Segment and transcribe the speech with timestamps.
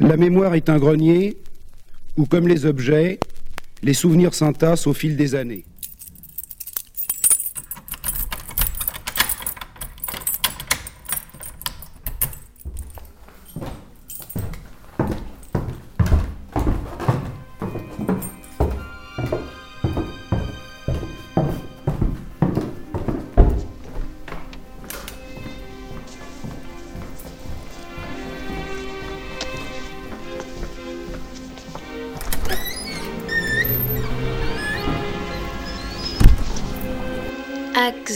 [0.00, 1.36] La mémoire est un grenier
[2.16, 3.20] où, comme les objets,
[3.82, 5.64] les souvenirs s'entassent au fil des années.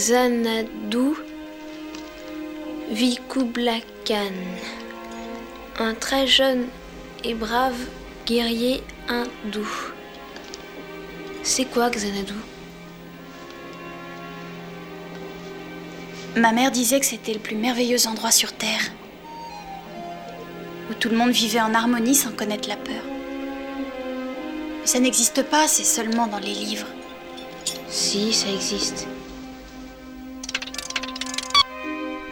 [0.08, 1.16] Xanadu
[2.90, 3.20] vit
[4.06, 4.32] Khan,
[5.78, 6.68] un très jeune
[7.24, 7.76] et brave
[8.24, 9.68] guerrier hindou.
[11.42, 12.32] C'est quoi Xanadu?
[16.36, 18.90] Ma mère disait que c'était le plus merveilleux endroit sur Terre,
[20.90, 23.04] où tout le monde vivait en harmonie sans connaître la peur.
[24.80, 26.88] Mais ça n'existe pas, c'est seulement dans les livres.
[27.90, 29.06] Si, ça existe.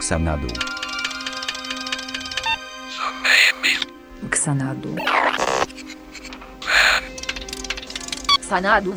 [0.07, 0.47] Xanadu.
[4.31, 4.95] Xanadu.
[8.41, 8.93] Xanadu.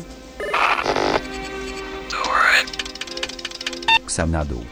[4.07, 4.65] Xanadu.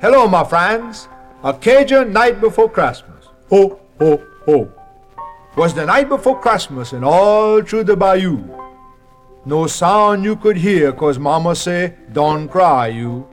[0.00, 1.06] Hello, my friends.
[1.44, 3.28] A Cajun night before Christmas.
[3.50, 4.72] Ho, ho, ho.
[5.54, 8.59] Was the night before Christmas and all through the bayou.
[9.46, 13.26] No sound you could hear, cause mama say, don't cry you.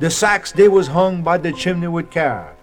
[0.00, 2.56] The sacks they was hung by the chimney with care.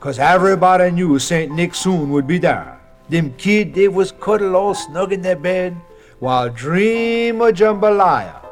[0.00, 1.52] Cause everybody knew St.
[1.52, 2.80] Nick soon would be there.
[3.08, 5.76] Them kid they was cuddled all snug in their bed,
[6.18, 8.42] while dream of jambalaya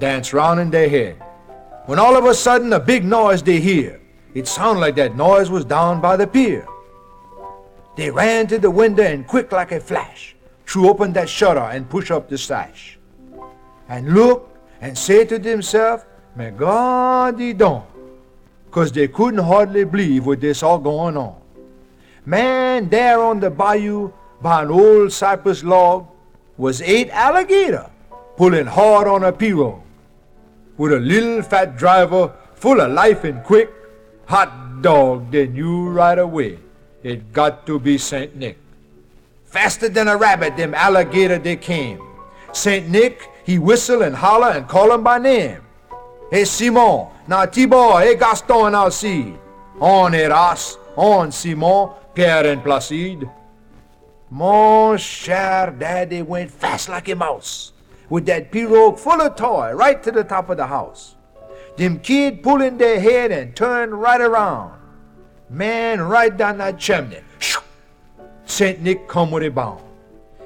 [0.00, 1.22] dance round in their head.
[1.86, 4.00] When all of a sudden a big noise they hear.
[4.34, 6.66] It sounded like that noise was down by the pier.
[7.96, 10.34] They ran to the window and quick like a flash,
[10.66, 12.98] threw open that shutter and push up the sash
[13.88, 14.48] and look
[14.80, 16.04] and say to themselves,
[16.36, 17.82] My God be done.
[18.66, 21.36] Because they couldn't hardly believe what this all going on.
[22.26, 26.06] Man, there on the bayou by an old cypress log
[26.56, 27.90] was eight alligator
[28.36, 29.80] pulling hard on a pirogue
[30.76, 33.70] with a little fat driver full of life and quick.
[34.26, 36.58] Hot dog, they knew right away
[37.02, 38.34] it got to be St.
[38.34, 38.58] Nick.
[39.44, 42.00] Faster than a rabbit, them alligator they came.
[42.52, 42.88] St.
[42.88, 45.60] Nick he whistle and holler and call him by name.
[46.30, 49.38] Hey Simon, now Tibor, hey Gaston and Alcide.
[49.80, 53.30] On Eras, on Simon, Pierre and Placide.
[54.30, 57.72] Mon cher daddy went fast like a mouse
[58.08, 61.14] with that pirogue full of toy right to the top of the house.
[61.76, 64.80] Them kid pulling their head and turn right around.
[65.50, 67.20] Man, right down that chimney.
[68.46, 68.80] St.
[68.80, 69.82] Nick come with a bound.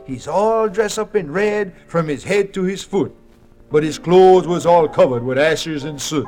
[0.09, 3.15] He's all dressed up in red from his head to his foot,
[3.71, 6.27] but his clothes was all covered with ashes and soot.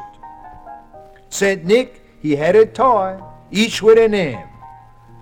[1.30, 1.64] St.
[1.64, 3.18] Nick, he had a toy,
[3.50, 4.46] each with a name.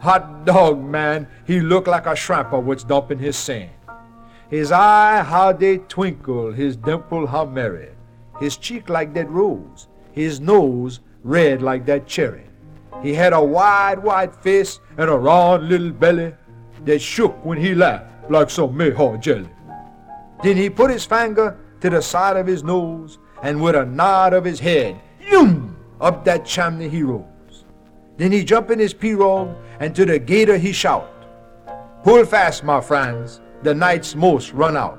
[0.01, 3.71] Hot dog, man, he looked like a shrimper what's dumping his sand.
[4.51, 7.91] His eye, how they twinkle, his dimple, how merry.
[8.41, 12.47] His cheek like that rose, his nose red like that cherry.
[13.03, 16.35] He had a wide, wide face and a round little belly
[16.85, 19.49] that shook when he laughed like some mayhaw jelly.
[20.43, 24.33] Then he put his finger to the side of his nose, and with a nod
[24.33, 27.65] of his head, yoom, up that chimney he rose.
[28.17, 31.15] Then he jump in his pirogue, and to the gator he shout,
[32.05, 34.99] Pull fast, my friends, the night's most run out.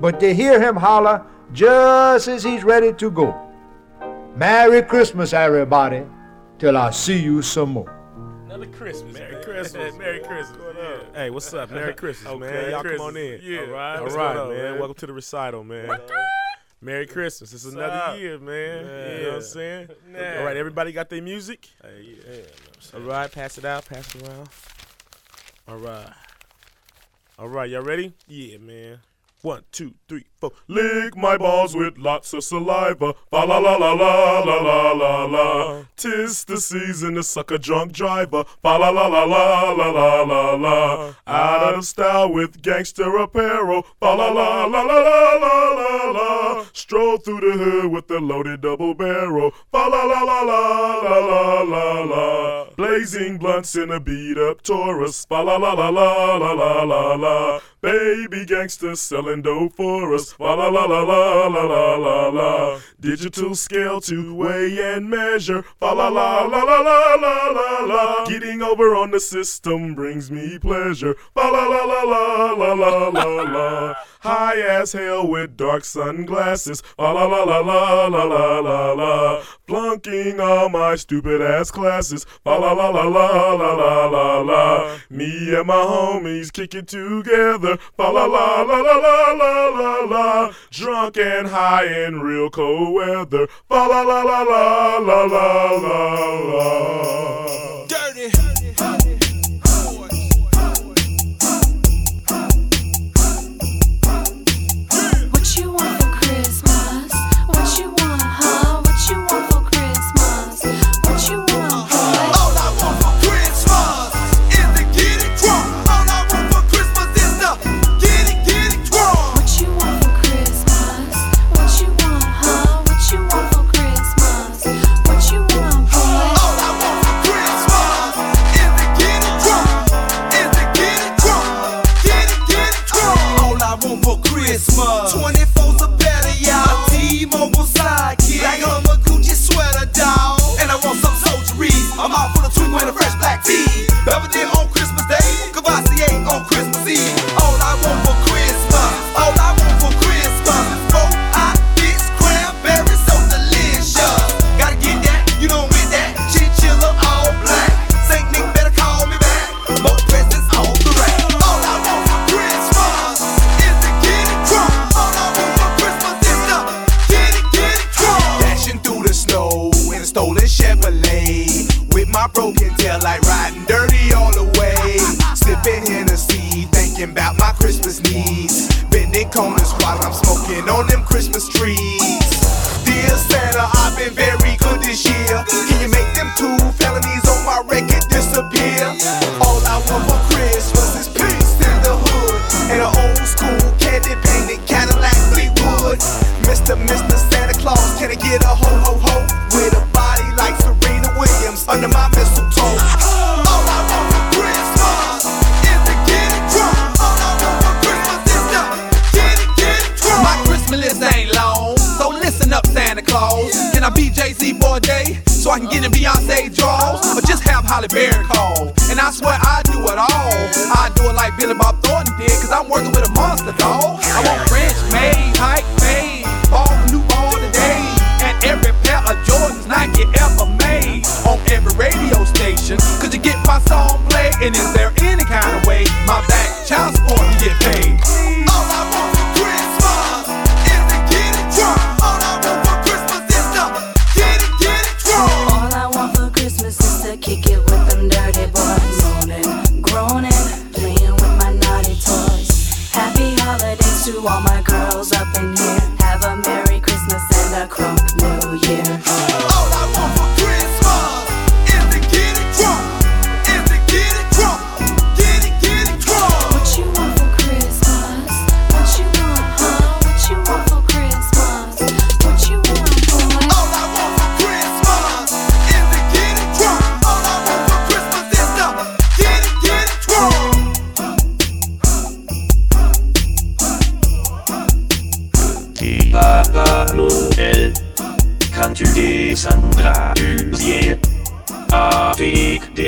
[0.00, 3.34] But they hear him holler just as he's ready to go.
[4.36, 6.04] Merry Christmas, everybody,
[6.58, 7.96] till I see you some more.
[8.46, 9.14] Another Christmas.
[9.14, 9.94] Merry Christmas.
[9.96, 10.76] Merry Christmas.
[11.14, 11.70] Hey, what's up?
[11.70, 12.70] Merry Christmas, okay, man.
[12.70, 12.98] Y'all Christmas.
[12.98, 13.40] come on in.
[13.42, 13.60] Yeah.
[13.60, 13.98] All right.
[13.98, 14.48] All right, man.
[14.48, 14.78] man.
[14.78, 16.00] Welcome to the recital, man.
[16.80, 17.52] Merry Christmas.
[17.52, 18.18] It's another up?
[18.18, 18.84] year, man.
[18.84, 19.16] Yeah.
[19.16, 19.88] You know what I'm saying?
[20.12, 20.38] Yeah.
[20.38, 21.68] All right, everybody got their music?
[21.82, 22.94] Hey, yeah.
[22.94, 24.48] All right, pass it out, pass it around.
[25.68, 26.08] All right.
[27.38, 28.14] All right, y'all ready?
[28.28, 29.00] Yeah, man.
[29.42, 30.24] One, two, three,
[30.68, 33.14] Lick my balls with lots of saliva.
[33.30, 35.82] Fa la la la la la la la la.
[35.96, 38.44] Tis the season to suck a drunk driver.
[38.62, 41.14] Fa la la la la la la la la.
[41.26, 43.82] Out of style with gangster apparel.
[44.00, 46.64] Fa la la la la la la la la.
[46.72, 49.50] Stroll through the hood with the loaded double barrel.
[49.72, 52.66] Fa la la la la la la la la.
[52.76, 55.24] Blazing blunts in a beat up Taurus.
[55.26, 57.60] Fa la la la la la la la la.
[57.82, 60.40] Baby gangster selling dough for us us.
[60.40, 62.80] La la la la la la la la la.
[63.00, 65.62] Digital scale to weigh and measure.
[65.78, 68.24] Fa la la la la la la la la.
[68.26, 71.14] Getting over on the system brings me pleasure.
[71.34, 73.94] Fa la la la la la la la la.
[74.20, 76.82] High as hell with dark sunglasses.
[76.96, 79.42] Fa la la la la la la la la.
[79.70, 82.26] Plunking all my stupid ass classes.
[82.44, 84.98] La la la la la la la la la.
[85.08, 87.78] Me and my homies kick it together.
[87.96, 90.52] La la la la la la la la la.
[90.72, 93.46] Drunk and high in real cold weather.
[93.70, 97.79] La la la la la la la la la.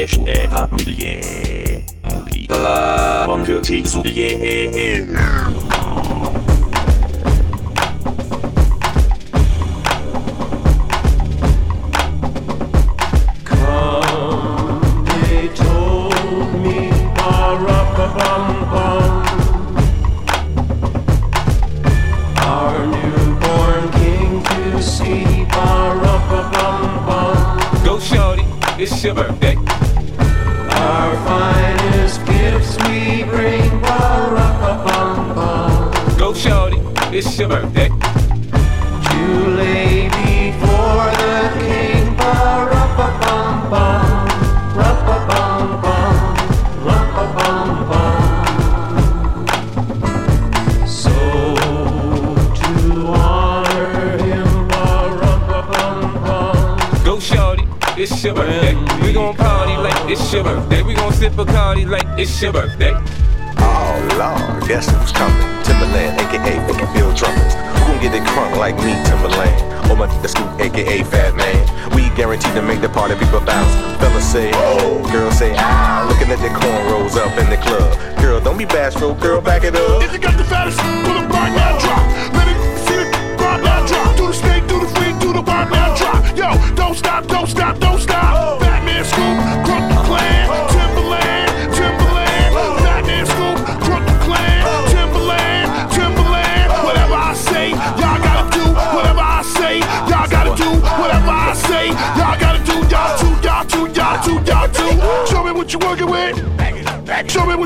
[0.02, 0.41] Nation.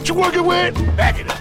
[0.08, 0.96] You working with.
[0.96, 1.36] Back it up.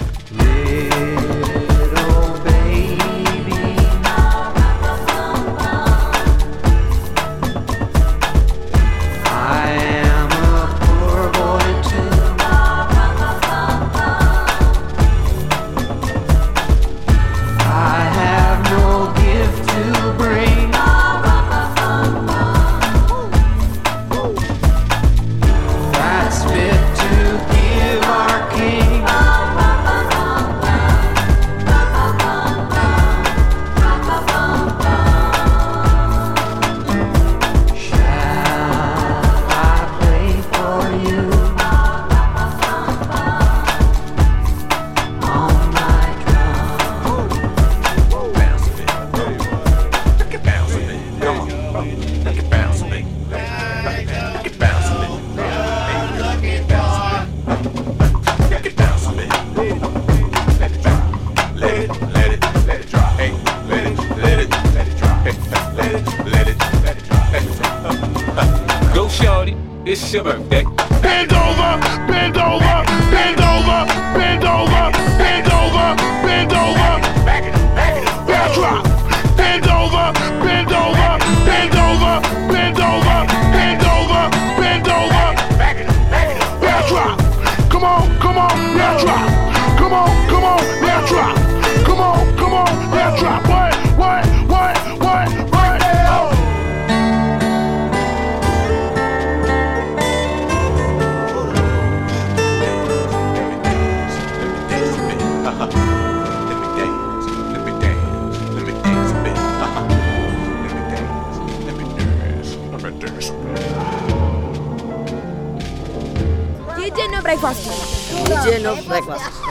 [117.46, 118.12] Breakfast.
[118.12, 119.42] DJ no breakfast.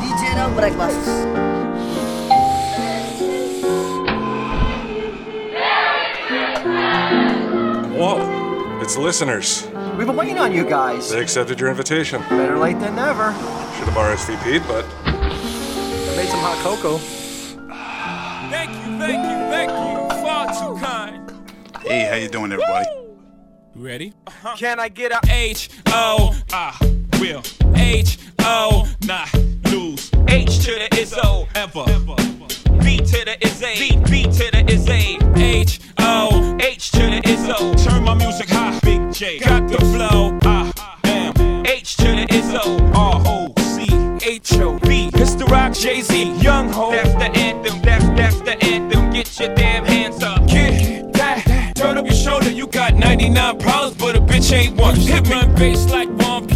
[0.00, 1.08] DJ no breakfast.
[7.98, 9.68] Whoa, it's listeners.
[9.98, 11.10] We've been waiting on you guys.
[11.10, 12.22] They accepted your invitation.
[12.30, 13.32] Better late than never.
[13.76, 16.96] Should have RSVP'd, but I made some hot cocoa.
[18.48, 20.22] Thank you, thank you, thank you.
[20.24, 21.30] Far too kind.
[21.82, 22.86] Hey, how you doing, everybody?
[23.74, 24.14] You ready?
[24.56, 26.34] Can I get a H O?
[26.50, 26.93] I
[27.24, 27.42] will
[27.74, 29.32] H O not
[29.70, 30.10] lose.
[30.28, 31.84] H to the Izzo ever.
[32.84, 33.74] B to the is A.
[33.78, 35.18] B, B to the is A.
[35.36, 37.58] H O H to the Izzo.
[37.82, 38.78] Turn my music high.
[38.80, 39.38] Big J.
[39.38, 40.38] Got the flow.
[40.42, 40.72] I
[41.04, 42.94] am H to the Izzo.
[42.94, 43.86] R O C
[44.28, 45.10] H O B.
[45.14, 46.32] It's the rock Jay Z.
[46.42, 46.90] Young ho.
[46.90, 47.80] That's the anthem.
[47.80, 49.10] That's that's the anthem.
[49.12, 50.46] Get your damn hands up.
[50.46, 51.72] Get that.
[51.74, 52.50] Turn up your shoulder.
[52.50, 54.96] You got 99 problems, but a bitch ain't one.
[54.96, 55.30] Hit me.
[55.30, 56.53] Run bass like Juan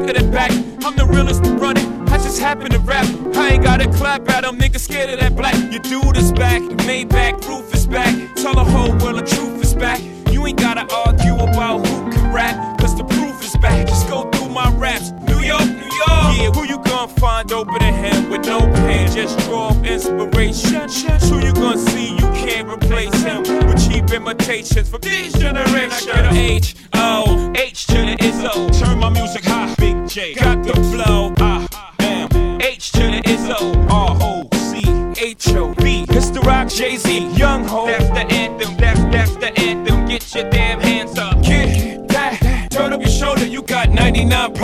[0.00, 0.50] back of the back.
[0.84, 1.86] I'm the realest running.
[2.08, 3.06] I just happen to rap.
[3.36, 4.58] I ain't gotta clap at them.
[4.58, 5.54] Niggas scared of that black.
[5.70, 6.62] Your dude is back.
[6.86, 8.12] Maybach roof is back.
[8.34, 10.00] Tell the whole world the truth is back.
[10.32, 12.78] You ain't gotta argue about who can rap.
[12.80, 13.86] Cause the proof is back.
[13.86, 15.12] Just go through my raps.
[15.28, 16.24] New York, New York.
[16.38, 19.12] Yeah, who you gonna find open than him with no pen?
[19.12, 20.88] Just draw inspiration.
[21.28, 22.10] Who you gonna see?
[22.10, 26.10] You can't replace him with cheap imitations from this generation.
[26.10, 28.52] I get a H H to the Izzo.
[28.78, 29.74] Turn my music high.
[29.78, 31.34] Big J got the flow.
[31.38, 31.66] Ah,
[31.98, 33.58] I am H to the Izzo.
[33.90, 36.06] R O C H O B.
[36.08, 37.28] It's the rock Jay Z.
[37.36, 37.86] Young ho.
[37.86, 38.76] That's the anthem.
[38.76, 40.06] That's that's the anthem.
[40.06, 41.42] Get your damn hands up.
[41.42, 42.68] Get that.
[42.70, 43.46] Turn up your shoulder.
[43.46, 44.63] You got 99 problems, but a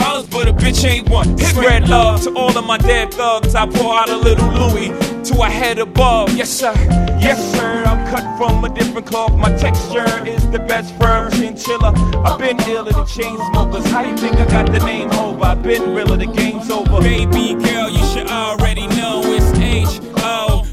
[0.61, 1.37] bitch ain't one.
[1.37, 3.55] Spread love to all of my dead thugs.
[3.55, 4.89] I pour out a little Louis
[5.29, 6.35] to a head above.
[6.37, 6.73] Yes, sir.
[7.19, 7.83] Yes, sir.
[7.85, 9.33] I'm cut from a different cloth.
[9.35, 11.91] My texture is the best firm chinchilla.
[12.23, 13.85] I've been iller the chain smokers.
[13.91, 15.43] How you think I got the name over?
[15.43, 16.17] I've been realer.
[16.17, 17.01] The game's over.
[17.01, 20.65] Baby girl, you should already know it's H O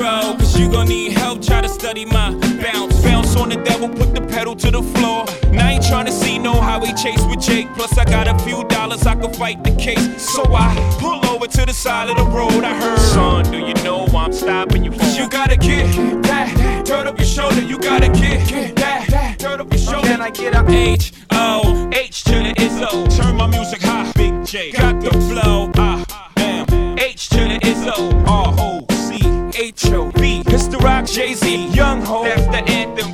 [0.00, 1.42] go, cause you gon' need help.
[1.42, 2.30] Try to study my
[2.62, 2.89] bounce.
[3.40, 5.24] On the devil, put the pedal to the floor.
[5.44, 7.68] And I ain't tryna see no highway chase with Jake.
[7.74, 10.20] Plus, I got a few dollars, I can fight the case.
[10.20, 12.64] So I pull over to the side of the road.
[12.64, 14.92] I heard, son, do you know why I'm stopping you?
[14.92, 15.86] You gotta get
[16.24, 16.84] that.
[16.84, 19.36] Turn up your shoulder, you gotta get that.
[19.38, 20.08] Turn up your shoulder.
[20.08, 23.16] Can I get a H O H to the Izzo?
[23.16, 24.70] Turn my music high, Big J.
[24.72, 26.04] Got the flow, ah,
[26.36, 26.98] damn.
[26.98, 27.96] H to the Izzo,
[28.28, 29.18] R O C
[29.58, 30.42] H O B.
[30.46, 32.24] It's the rock, Jay Z, Young Ho.
[32.24, 33.09] That's the anthem, that's that's the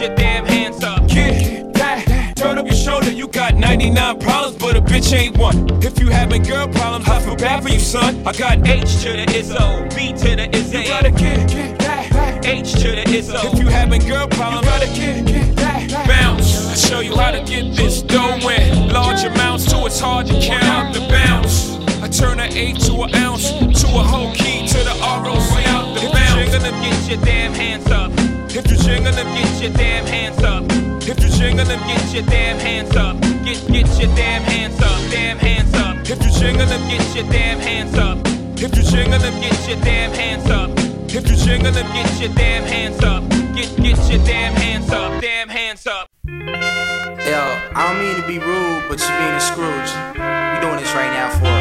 [0.00, 2.34] your damn hands up, get that.
[2.36, 5.68] Turn up your shoulder, you got 99 problems, but a bitch ain't one.
[5.82, 8.24] If you having girl problems, I feel bad for you, son.
[8.26, 10.82] I got H to the Izzo, B to the Izzo.
[10.82, 12.46] You gotta get, get that.
[12.46, 13.52] H to the Izzo.
[13.52, 16.06] If you having girl problems, you gotta get, get that.
[16.06, 16.68] Bounce.
[16.68, 20.40] I show you how to get this dough in large amounts, too it's hard to
[20.40, 21.76] count the bounce.
[22.02, 25.94] I turn an eight to an ounce, to a whole key, to the ROC out
[25.96, 26.52] the bounce.
[26.52, 28.27] You're gonna get your damn hands up.
[28.58, 30.64] If you're jingling them, get your damn hands up.
[31.06, 33.20] If you're jingling them, get your damn hands up.
[33.44, 35.96] Get get your damn hands up, damn hands up.
[36.02, 38.18] If you're jingling them, get your damn hands up.
[38.58, 40.70] If you're jingling them, get your damn hands up.
[41.06, 43.22] If you're jingling them, get your damn hands up.
[43.54, 46.08] Get get your damn hands up, damn hands up.
[46.26, 47.40] Yo,
[47.78, 49.92] I don't mean to be rude, but you're being a Scrooge.
[50.18, 51.54] We doing this right now for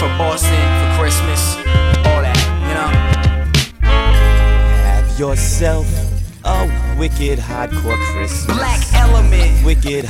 [0.00, 1.56] for Boston, for Christmas,
[2.08, 2.90] all that, you know.
[3.84, 6.09] Have yourself
[6.44, 8.46] a wicked hardcore Christmas.
[8.46, 9.64] Black Element.
[9.64, 10.04] Wicked,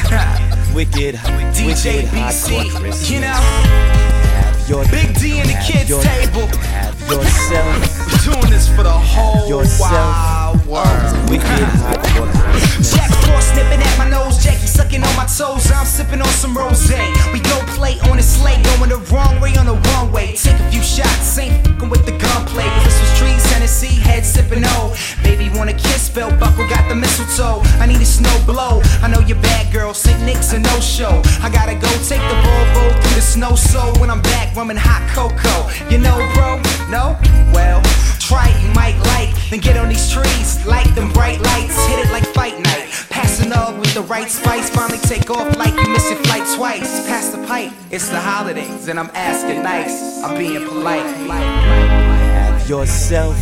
[0.75, 3.11] wicked, DJ wicked BC, hardcore Christmas.
[3.11, 3.27] you know.
[3.27, 6.47] Have your, Big D and the kids your- table.
[6.59, 12.93] Have yourself Doing this for the whole yourself wide hardcore Christmas.
[12.95, 15.71] Jack Frost nipping at my nose, Jackie sucking on my toes.
[15.71, 16.91] I'm sipping on some rose.
[17.33, 20.35] We go play on a sleigh, going the wrong way on the wrong way.
[20.37, 22.69] Take a few shots, ain't fucking with the gunplay.
[22.85, 24.95] This was trees, Tennessee, head sipping O.
[25.23, 27.63] Baby wanna kiss, belt buckle, got the mistletoe.
[27.81, 28.83] I need a snow blow.
[29.03, 29.95] I know you're bad, girl.
[29.95, 30.21] St.
[30.23, 31.23] Nick's a no show.
[31.43, 33.55] I gotta go take the Volvo through the snow.
[33.55, 35.71] So when I'm back, rumming hot cocoa.
[35.91, 36.61] You know, bro?
[36.91, 37.17] No?
[37.55, 37.83] Well,
[38.31, 39.35] try it, you might like.
[39.51, 42.87] Then get on these trees, light them bright lights, hit it like fight night.
[43.11, 47.07] Passing up with the right spice, finally take off like you missed your flight twice.
[47.09, 50.23] Pass the pipe, it's the holidays, and I'm asking nice.
[50.23, 51.03] I'm being polite.
[51.03, 53.37] Have yourself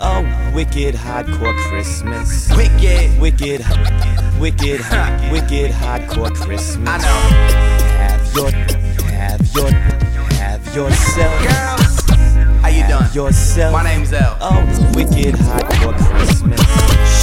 [0.00, 2.50] a wicked hardcore Christmas.
[2.54, 3.18] Wicked.
[3.18, 3.64] Wicked,
[4.38, 4.80] wicked,
[5.32, 6.76] wicked hardcore Christmas.
[6.86, 7.20] I know.
[8.04, 8.50] Have your,
[9.12, 11.42] have your, have yourself.
[11.42, 11.75] Girls,
[12.96, 13.26] how you doing?
[13.26, 13.72] Yourself.
[13.72, 14.36] My name's L.
[14.40, 16.60] A wicked hot for Christmas.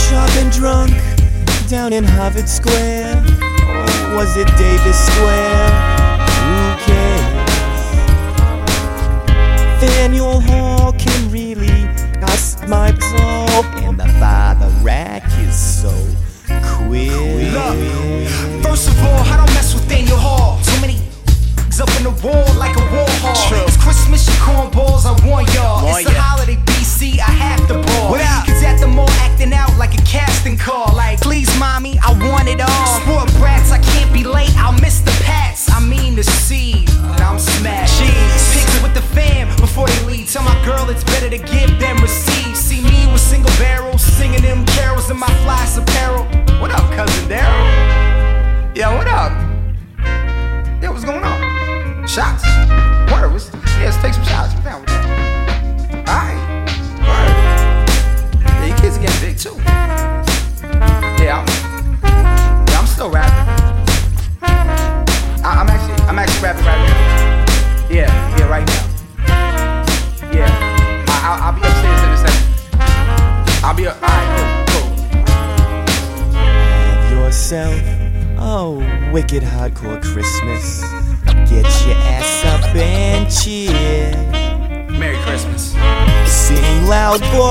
[0.07, 0.91] Sharp and drunk
[1.69, 3.17] down in Harvard Square.
[3.67, 5.69] Or was it Davis Square?
[6.43, 7.43] Who cares?
[9.79, 11.87] Faneuil Hall can really
[12.21, 15.91] cost my soul, and the father rack is so
[16.47, 17.51] queer.
[17.51, 20.62] Look, first of all, I don't mess with Faneuil Hall.
[21.73, 23.33] Too up in the wall like a war hall.
[23.49, 23.65] True.
[23.65, 25.81] It's Christmas, you cornballs, I warn y'all.
[25.89, 28.11] It's the holiday, BC, I have to ball.
[28.11, 28.45] What up?
[28.45, 30.93] Kids at the mall acting out like a casting call.
[30.93, 33.01] Like, please, mommy, I want it all.
[33.01, 35.65] Sport brats, I can't be late, I'll miss the pats.
[35.73, 38.05] I mean the seed, I'm smashed.
[38.53, 40.29] Pics with the fam before they leave.
[40.29, 42.55] Tell my girl it's better to give than receive.
[42.55, 46.25] See me with single barrels, singing them carols in my fly's apparel.
[46.61, 48.77] What up, cousin Daryl?
[48.77, 49.33] Yo, what up?
[50.83, 51.42] Yo, what's going on?
[52.13, 52.45] Shots.
[53.11, 53.41] Word.
[53.79, 55.02] Yeah, let's take some shots.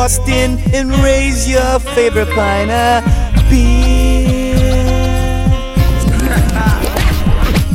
[0.03, 3.05] Boston, and raise your favorite pint of
[3.49, 4.57] beer.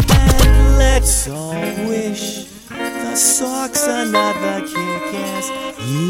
[0.09, 1.53] and let's all
[1.87, 5.49] wish the Sox another kick-ass.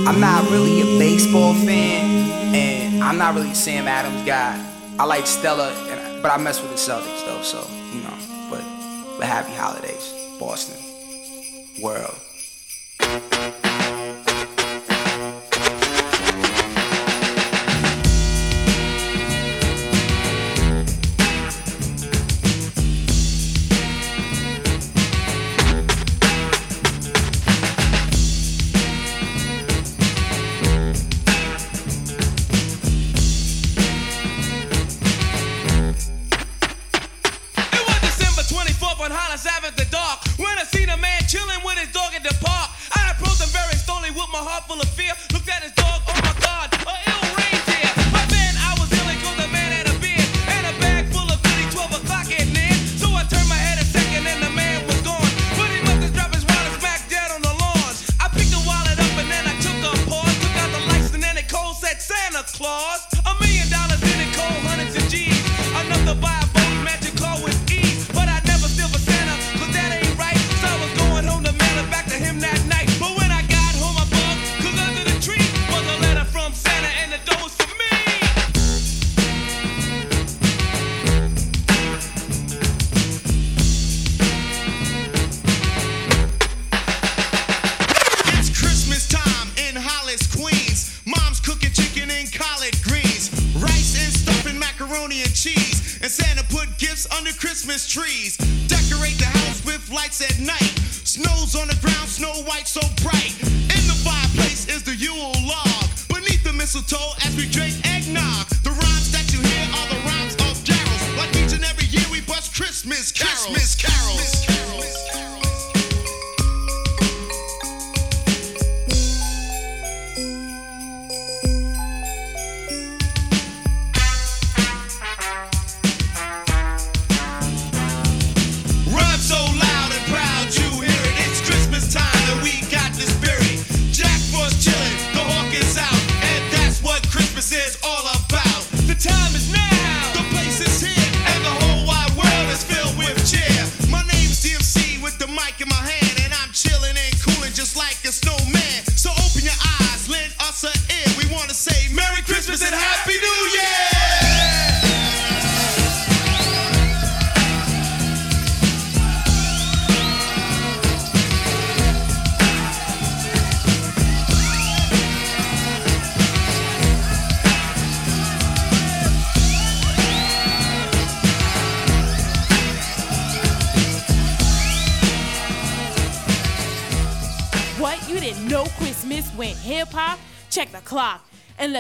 [0.08, 4.58] I'm not really a baseball fan, and I'm not really a Sam Adams guy.
[4.98, 8.18] I like Stella, and, but I mess with the Celtics though, so you know.
[8.50, 8.64] But
[9.20, 10.82] but happy holidays, Boston,
[11.80, 12.18] world.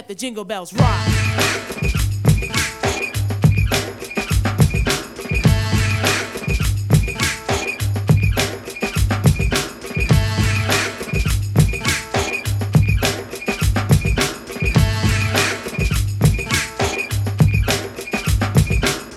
[0.07, 1.07] the jingle bells rock.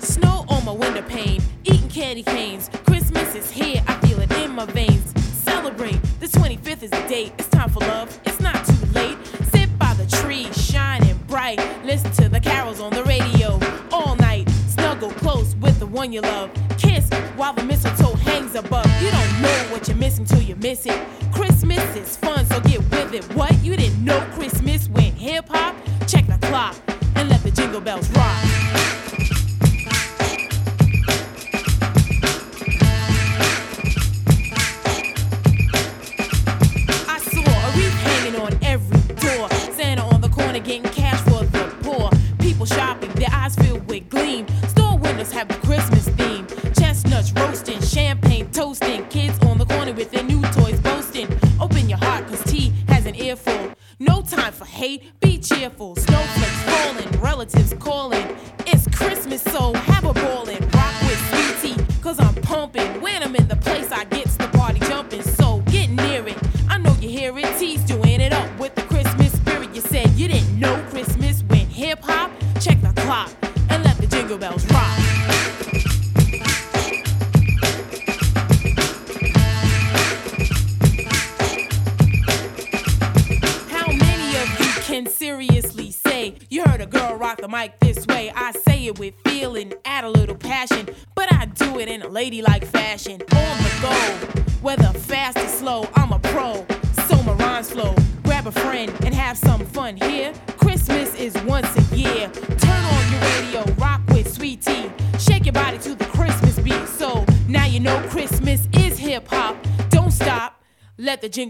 [0.02, 2.68] Snow on my window pane, eating candy canes.
[2.84, 5.12] Christmas is here, I feel it in my veins.
[5.44, 8.19] Celebrate, the 25th is the date, it's time for love.
[16.00, 16.50] one you love.
[16.78, 18.86] Kiss while the mistletoe hangs above.
[19.02, 20.98] You don't know what you're missing till you miss it.
[21.30, 23.24] Christmas is fun, so get with it.
[23.34, 23.52] What?
[23.62, 24.59] You didn't know Christmas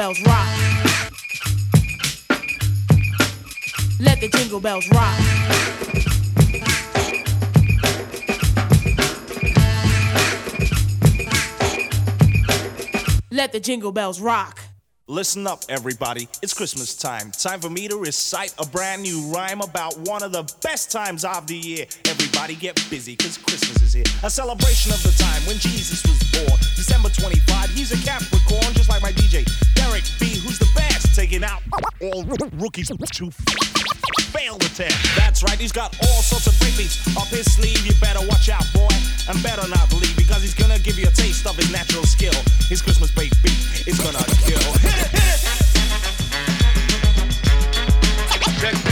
[0.00, 0.48] bells rock.
[4.00, 5.20] Let the jingle bells rock.
[13.30, 14.60] Let the jingle bells rock.
[15.06, 16.28] Listen up, everybody.
[16.40, 17.32] It's Christmas time.
[17.32, 21.24] Time for me to recite a brand new rhyme about one of the best times
[21.24, 21.84] of the year.
[22.20, 24.04] Everybody get busy, cause Christmas is here.
[24.22, 26.60] A celebration of the time when Jesus was born.
[26.76, 31.42] December 25, he's a Capricorn, just like my DJ, Derek B, who's the best, taking
[31.42, 31.62] out
[32.02, 32.24] all
[32.60, 32.96] rookies to
[34.36, 35.16] fail the test.
[35.16, 37.86] That's right, he's got all sorts of breakbeats up his sleeve.
[37.86, 38.92] You better watch out, boy,
[39.32, 42.36] and better not believe, because he's gonna give you a taste of his natural skill.
[42.68, 43.32] His Christmas beat
[43.88, 44.60] is gonna kill.
[44.84, 45.60] Hit it, hit it!
[48.60, 48.89] Check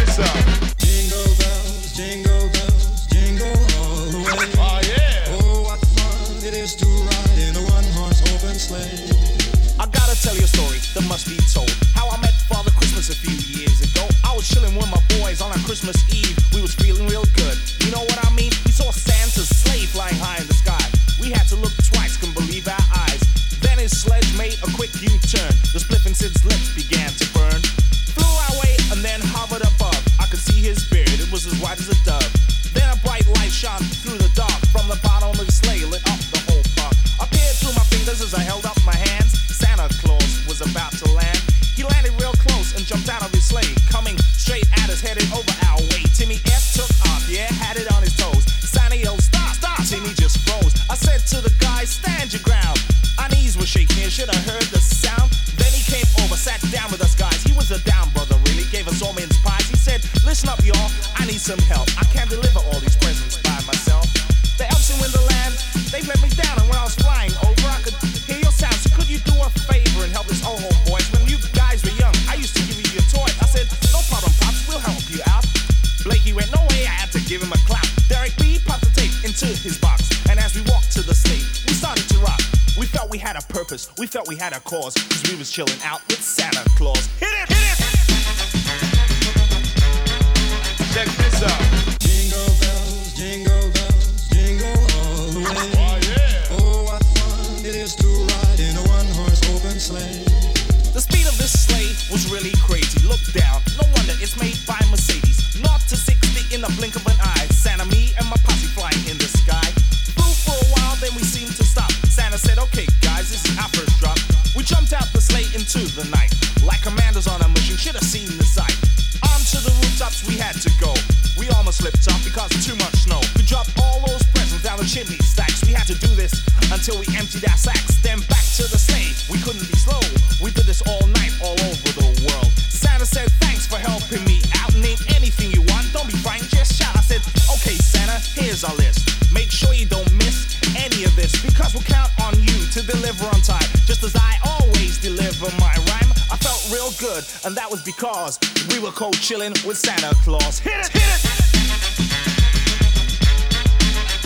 [124.88, 125.60] chimney stacks.
[125.68, 126.32] We had to do this
[126.72, 128.00] until we emptied our sacks.
[128.00, 129.12] Then back to the sleigh.
[129.28, 130.00] We couldn't be slow.
[130.40, 132.48] We did this all night, all over the world.
[132.56, 134.72] Santa said, thanks for helping me out.
[134.80, 135.92] Name anything you want.
[135.92, 136.96] Don't be frightened, just shout.
[136.96, 137.20] I said,
[137.60, 139.12] okay, Santa, here's our list.
[139.30, 143.28] Make sure you don't miss any of this because we'll count on you to deliver
[143.28, 143.68] on time.
[143.84, 146.10] Just as I always deliver my rhyme.
[146.32, 148.40] I felt real good, and that was because
[148.72, 150.58] we were cold chilling with Santa Claus.
[150.58, 151.37] Hit it, hit it!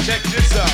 [0.03, 0.69] Check this out.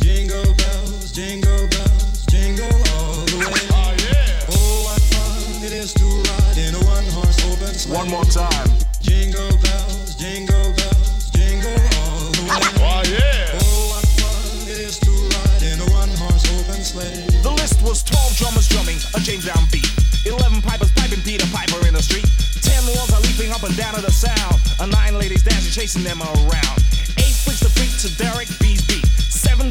[0.00, 2.64] Jingle bells, jingle bells, jingle
[2.96, 3.68] all the way.
[3.76, 4.56] Oh, yeah.
[4.56, 7.92] Oh, what fun it is to ride in a one-horse open sleigh.
[7.92, 8.72] One more time.
[9.04, 12.56] Jingle bells, jingle bells, jingle all the way.
[12.80, 13.60] Oh, yeah.
[13.60, 17.28] Oh, what fun it is to ride in a one-horse open sleigh.
[17.44, 19.92] The list was 12 drummers drumming a James Brown beat.
[20.24, 22.24] 11 pipers piping Peter Piper in the street.
[22.64, 24.56] 10 lords are leaping up and down to the sound.
[24.80, 26.80] And 9 ladies dancing, chasing them around.
[27.20, 28.48] 8 freaks to freak to Derek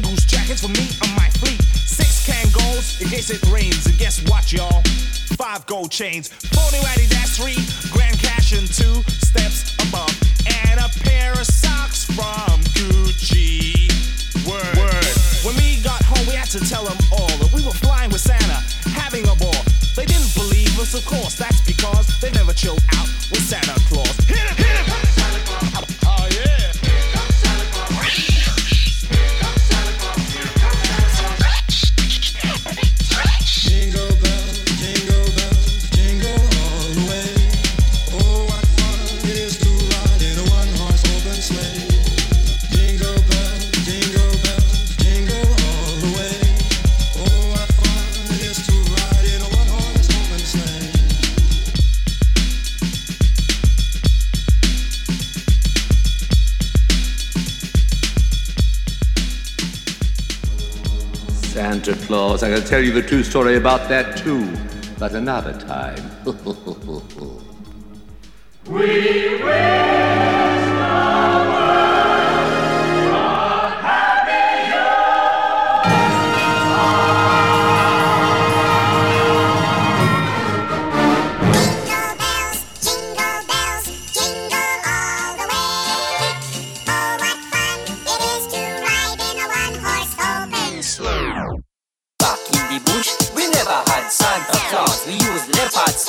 [0.02, 0.10] B's beat.
[0.10, 1.60] 7 goose jackets for me and my fleet.
[1.62, 3.86] 6 Kangol in case it rains.
[3.86, 4.82] And guess what, y'all?
[5.36, 7.56] Five gold chains, 40 ratty dash three,
[7.92, 10.12] grand cash and two steps above,
[10.68, 13.88] and a pair of socks from Gucci.
[14.46, 14.76] Word.
[14.76, 15.06] Word.
[15.44, 16.99] When we got home, we had to tell them
[62.40, 62.52] Claus.
[62.52, 64.48] I can tell you the true story about that too,
[64.98, 66.10] but another time.
[68.66, 70.59] We wish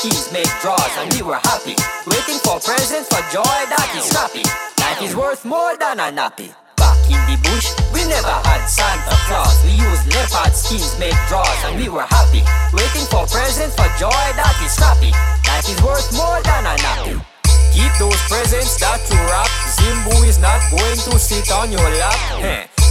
[0.01, 1.77] skins, made draws, and we were happy.
[2.09, 4.41] Waiting for presents for joy that is happy.
[4.81, 6.49] Life is worth more than a nappy.
[6.77, 9.61] Back in the bush, we never had Santa Claus.
[9.61, 12.41] We used leopard skins, made draws, and we were happy.
[12.73, 15.13] Waiting for presents for joy that is happy.
[15.45, 17.21] Life is worth more than a nappy.
[17.69, 19.51] Keep those presents that you wrap.
[19.77, 22.17] Zimbu is not going to sit on your lap.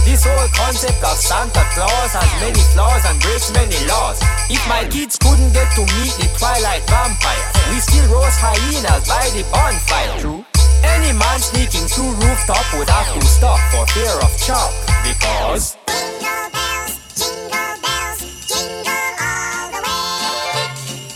[0.01, 0.11] Heh.
[0.11, 4.19] This whole concept of Santa Claus has many flaws and breaks many laws.
[4.49, 9.29] If my kids couldn't get to meet the Twilight vampire, we still roast hyenas by
[9.33, 10.19] the bonfire.
[10.19, 10.45] True.
[10.83, 14.73] Any man sneaking through rooftop would have to stop for fear of chop.
[15.05, 20.65] Because Jingle bells, jingle bells, jingle all the way.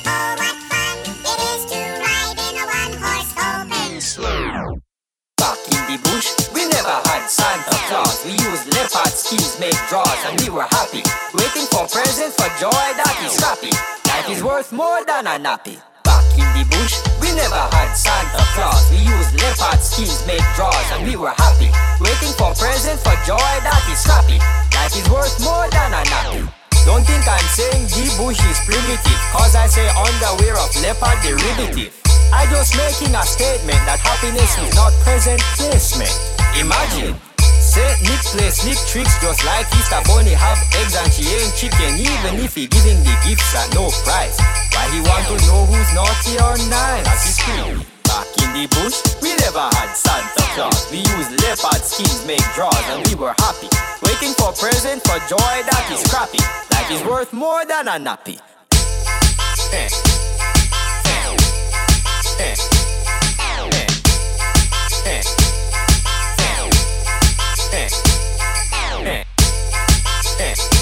[0.05, 4.81] Oh what fun it is to ride in a one-horse home.
[5.37, 8.21] Back in the bush, we never had Santa Claus.
[8.25, 8.37] We
[9.25, 11.01] skins, make draws, and we were happy.
[11.33, 13.73] Waiting for presents for joy that is happy.
[14.05, 15.81] Life is worth more than a nappy.
[16.05, 18.85] Back in the bush, we never had Santa Claus.
[18.93, 21.73] We used leopard skins, make draws, and we were happy.
[21.97, 24.37] Waiting for presents for joy that is happy.
[24.77, 26.45] Life is worth more than a nappy.
[26.85, 31.97] Don't think I'm saying the bush is primitive, cause I say underwear of leopard derivative.
[32.29, 36.13] I just making a statement that happiness is not present placement.
[36.61, 37.24] Imagine.
[37.75, 42.39] Nick play sneak tricks just like Easter Bunny have eggs and she ain't chicken even
[42.39, 44.39] if he giving the gifts at no price.
[44.71, 47.03] Why he want to know who's naughty or nice?
[47.03, 47.83] That's his creed.
[48.07, 50.87] Back in the bush, we never had Santa Claus.
[50.91, 53.67] We used leopard skins, make draws, and we were happy.
[54.07, 56.39] Waiting for present for joy that is crappy.
[56.71, 58.39] Life is worth more than a nappy.
[59.73, 59.89] Eh.
[61.11, 61.35] Eh.
[62.39, 62.55] Eh.
[65.05, 65.44] Eh.
[67.75, 67.91] Get
[70.71, 70.74] a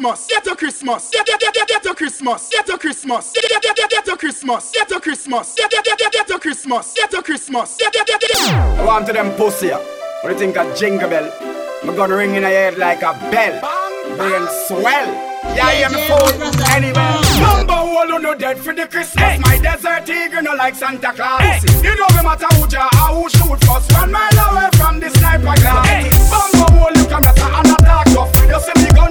[0.00, 3.44] Christmas, get a Christmas, get get get get get a Christmas, get a Christmas, get
[3.50, 6.38] get get get get a Christmas, get a Christmas, get get get get get a
[6.38, 8.48] Christmas, get a Christmas, get get get get.
[8.48, 9.68] I want to them pussy.
[9.68, 11.30] What you think of jingle bell?
[11.82, 13.60] I'm gonna ring in your head like a bell.
[14.16, 15.30] Brain swell.
[15.54, 16.48] Yeah, I am fool.
[16.72, 19.38] Anyway, number one, you know dead for the Christmas.
[19.40, 21.62] My desert eagle, no like Santa Claus.
[21.84, 23.92] You know no matter who ja or who shoot first.
[23.92, 26.30] Run my away from the sniper glass.
[26.30, 28.06] Bumbo hole, you come better and attack.
[28.06, 29.09] We just see the gun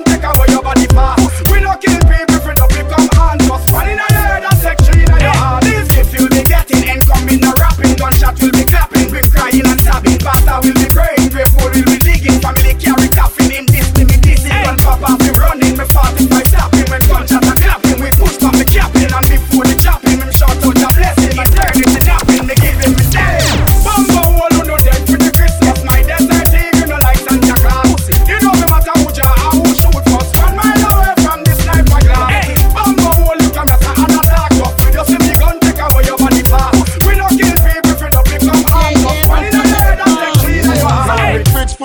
[1.49, 3.71] We no kill people, we don't become hands us.
[3.71, 5.63] One in a head and section in your heart.
[5.63, 7.95] This gift you'll be getting, incoming, no rapping.
[7.95, 10.19] Gunshot will be clapping, we crying and stabbing.
[10.19, 11.88] Pastor will be praying, grateful will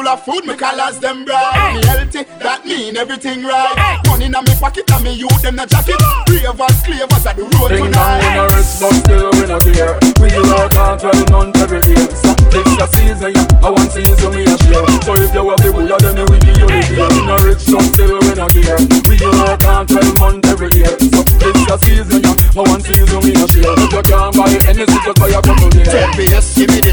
[0.03, 1.75] cause them bright.
[1.75, 4.01] Me healthy, that mean everything right.
[4.07, 5.99] Money in my pocket and me youth them not jacket.
[6.27, 8.55] Clavers, clavers at the road Thing down in a tonight.
[8.55, 9.95] rich, but still we no care.
[10.19, 12.07] We work on 12 months every year.
[12.11, 13.63] Something's a season, yeah.
[13.63, 14.87] I want season me a share.
[15.07, 17.09] So if you have the will, then we give you the beer.
[17.15, 18.81] In a rich, but still we no care.
[19.07, 20.91] We work on 12 months every year.
[20.99, 22.59] Something's a season, yeah.
[22.59, 23.75] I want season me a share.
[23.79, 25.71] If you can't buy any, just buy a couple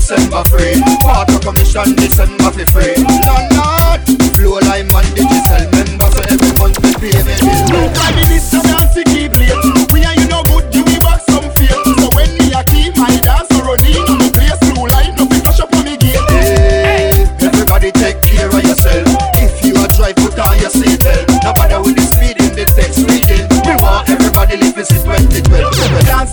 [0.02, 0.82] December free.
[1.04, 2.98] Water commission, December free.
[3.22, 5.41] London, flow line man, digital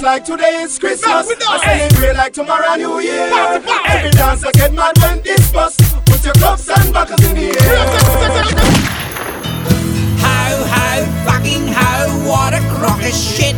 [0.09, 1.29] like today is Christmas.
[1.47, 1.59] I
[1.91, 3.29] celebrate like tomorrow New Year.
[3.89, 5.81] Every dance I get mad when this bust.
[6.07, 7.53] Put your cups and buckles in the air.
[10.25, 11.91] Ho, ho, fucking ho,
[12.27, 13.55] what a crock of shit.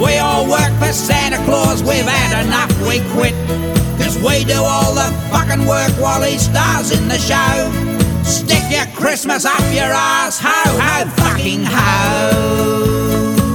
[0.00, 3.34] We all work for Santa Claus, we've had enough, we quit.
[3.98, 7.54] Cause we do all the fucking work while he stars in the show.
[8.22, 13.45] Stick your Christmas up your ass, ho, ho, fucking ho.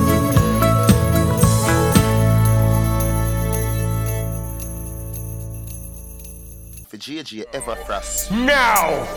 [7.02, 8.32] Gigi ever thrust.
[8.32, 9.08] Now,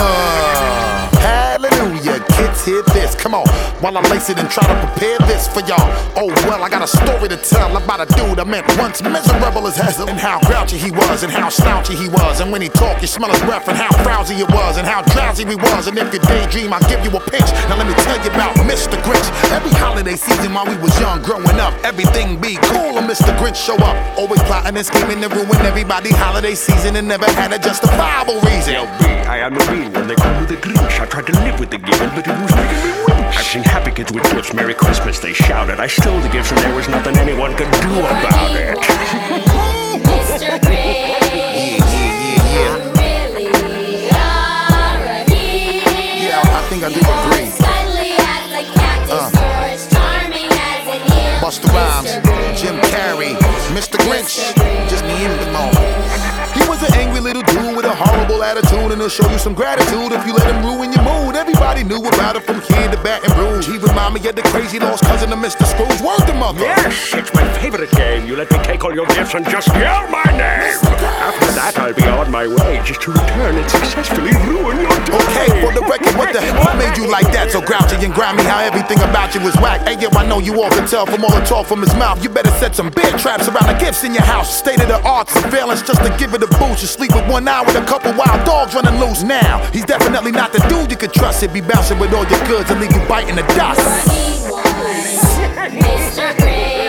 [0.00, 3.14] Uh, hallelujah, kids, hear this.
[3.14, 3.46] Come on,
[3.82, 5.92] while I lace it and try to prepare this for y'all.
[6.16, 9.66] Oh, well, I got a story to tell about a dude I met once, miserable
[9.66, 12.40] as hell, and how grouchy he was, and how slouchy he was.
[12.40, 15.02] And when he talked, you smell his breath, and how frowsy it was, and how
[15.02, 15.86] drowsy we was.
[15.86, 17.50] And if you daydream, I'll give you a pinch.
[17.68, 18.96] Now, let me tell you about Mr.
[19.04, 19.28] Grinch.
[19.52, 23.36] Every holiday season while we was young, growing up, everything be cool, and Mr.
[23.36, 23.96] Grinch show up.
[24.16, 28.76] Always plotting and scheming to ruin everybody holiday season, and never had a justifiable reason.
[29.26, 30.06] I am the real one.
[30.06, 31.00] They call me the Grinch.
[31.00, 33.36] I tried to live with the given, but it was making me winch.
[33.36, 34.54] I've seen happy kids with gifts.
[34.54, 35.80] Merry Christmas, they shouted.
[35.80, 38.78] I stole the gifts, and there was nothing anyone could do about it.
[46.22, 47.50] Yeah, I think I do agree.
[49.10, 49.30] Uh.
[51.40, 52.12] Busta Rhymes,
[52.60, 53.34] Jim Carrey,
[53.72, 53.96] Mr.
[54.04, 54.54] Grinch,
[54.90, 55.70] just name them all.
[55.70, 56.07] He
[56.68, 60.12] was an angry little dude with a horrible attitude, and he'll show you some gratitude
[60.12, 61.34] if you let him ruin your mood.
[61.34, 63.66] Everybody knew about it from kid to Baton Rouge.
[63.66, 65.64] He remind me of the crazy lost cousin of Mr.
[65.64, 66.00] Scrooge.
[66.04, 66.60] Word to mother.
[66.60, 68.26] Yes, it's my favorite game.
[68.26, 70.76] You let me take all your gifts and just yell my name.
[71.24, 75.16] After that, I'll be on my way just to return and successfully ruin your day.
[75.24, 77.50] Okay, for the record, what the hell made you like that?
[77.50, 79.88] So grouchy and grimy, how everything about you was whack.
[79.88, 82.22] Hey, yo, I know you all can tell from all the talk from his mouth.
[82.22, 84.52] You better set some bear traps around the gifts in your house.
[84.52, 86.82] State of the art surveillance just to give it a boost.
[86.82, 89.22] You sleep with one eye with a couple wild dogs running loose.
[89.22, 91.40] Now, he's definitely not the dude you could trust.
[91.40, 93.78] He'd be bouncing with all your goods and leave you biting the dust.
[95.68, 96.87] Grinch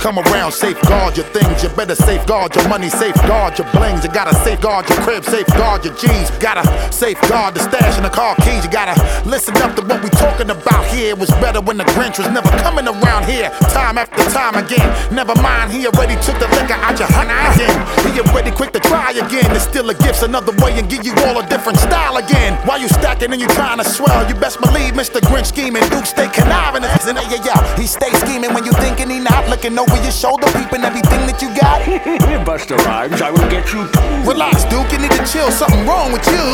[0.00, 1.62] come around, safeguard your things.
[1.62, 4.02] You better safeguard your money, safeguard your blings.
[4.02, 6.30] You gotta safeguard your crib, safeguard your G's.
[6.40, 8.64] Gotta safeguard the stash and the car keys.
[8.64, 8.96] You gotta
[9.28, 11.10] listen up to what we talking about here.
[11.10, 13.50] It was better when the Grinch was never coming around here.
[13.76, 14.88] Time after time again.
[15.12, 17.76] Never mind, he already took the liquor out your honey again.
[18.08, 19.52] He already quick to try again.
[19.52, 22.56] To steal a gifts another way and give you all a different style again.
[22.66, 25.20] While you stacking and you trying to swell, you best believe Mr.
[25.20, 25.84] Grinch scheming.
[25.90, 26.82] Duke stay conniving.
[26.82, 30.46] Yeah, yeah, yeah, he stay scheming when you thinking he not looking over your shoulder,
[30.46, 31.82] peeping everything that you got.
[32.46, 34.28] Busta Rhymes, I will get you too.
[34.28, 35.50] Relax, Duke, you need to chill.
[35.50, 36.44] Something wrong with you.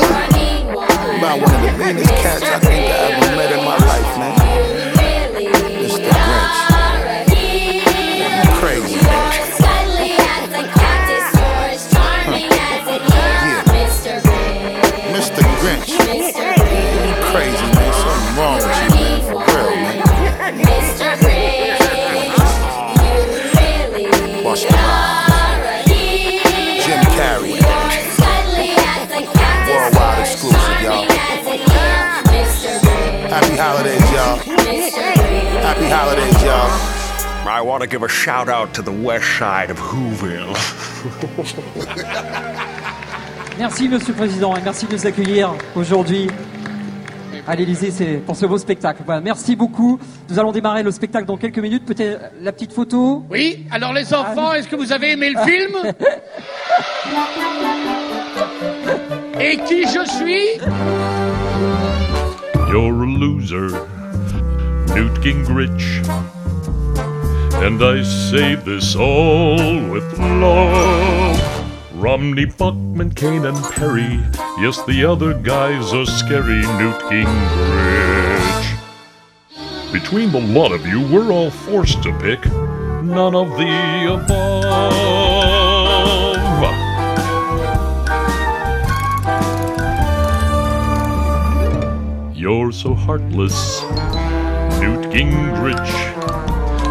[1.18, 4.45] About one of the meanest cats I think I ever met in my life, man.
[37.86, 40.54] To give a shout out to the west side of Whoville.
[43.58, 46.28] Merci Monsieur le Président et merci de nous accueillir aujourd'hui
[47.46, 49.02] à l'Elysée c'est pour ce beau spectacle.
[49.06, 49.98] Voilà, merci beaucoup.
[50.28, 51.86] Nous allons démarrer le spectacle dans quelques minutes.
[51.86, 53.24] Peut-être la petite photo.
[53.30, 55.76] Oui, alors les enfants, est-ce que vous avez aimé le film
[59.40, 60.60] Et qui je suis
[62.68, 63.74] You're a loser,
[64.94, 66.02] Newt Gingrich.
[67.64, 69.56] And I say this all
[69.88, 71.40] with love.
[71.94, 74.20] Romney, Bachmann, Cain, and Perry.
[74.60, 78.66] Yes, the other guys are scary, Newt Gingrich.
[79.92, 82.44] Between the lot of you, we're all forced to pick
[83.02, 85.36] none of the above.
[92.36, 93.82] You're so heartless,
[94.78, 96.05] Newt Gingrich.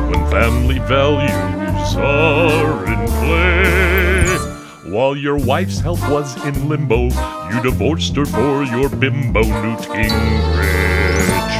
[0.10, 4.26] When family values are in play.
[4.92, 7.10] While your wife's health was in limbo,
[7.52, 11.56] you divorced her for your bimbo, Newt Gingrich.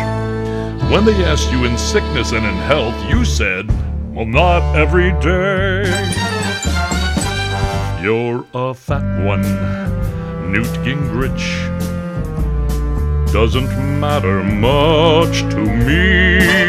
[0.92, 3.68] When they asked you in sickness and in health, you said,
[4.14, 5.84] Well, not every day.
[8.02, 9.42] You're a fat one,
[10.52, 11.76] Newt Gingrich
[13.36, 16.65] doesn't matter much to me.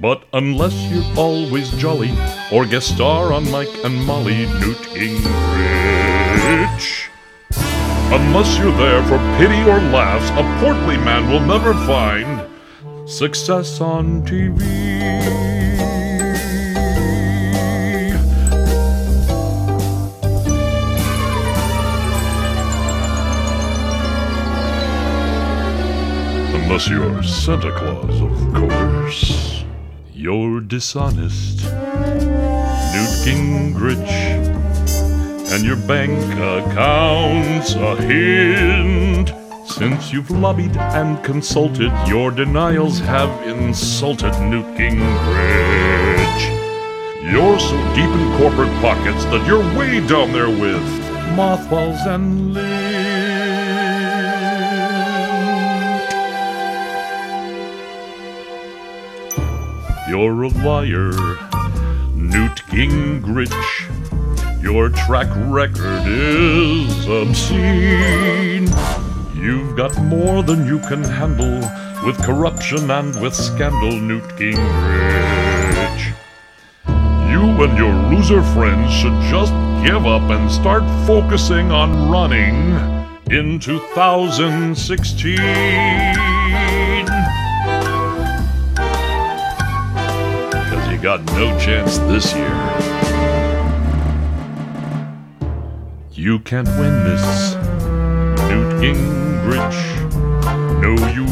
[0.00, 2.12] But unless you're always jolly
[2.52, 5.26] or guest star on Mike and Molly Newt Gingrich.
[8.12, 12.46] Unless you're there for pity or laughs, a portly man will never find
[13.08, 14.60] success on TV.
[26.54, 29.65] Unless you're Santa Claus, of course.
[30.26, 34.10] You're dishonest, Newt Gingrich.
[35.52, 39.32] And your bank account's a hint.
[39.68, 46.42] Since you've lobbied and consulted, your denials have insulted Newt Gingrich.
[47.30, 50.82] You're so deep in corporate pockets that you're way down there with
[51.36, 52.75] mothballs and.
[60.08, 61.10] You're a liar,
[62.14, 63.50] Newt Gingrich.
[64.62, 68.68] Your track record is obscene.
[69.34, 71.58] You've got more than you can handle
[72.06, 76.14] with corruption and with scandal, Newt Gingrich.
[77.28, 79.52] You and your loser friends should just
[79.84, 82.76] give up and start focusing on running
[83.28, 86.35] in 2016.
[91.06, 92.50] Got no chance this year.
[96.10, 97.54] You can't win this,
[98.50, 99.80] Newt Gingrich.
[100.82, 101.24] No, you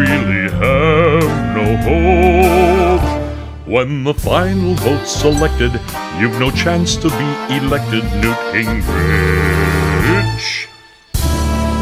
[0.00, 3.68] really have no hope.
[3.68, 5.72] When the final vote's selected,
[6.18, 8.88] you've no chance to be elected, Newt Gingrich.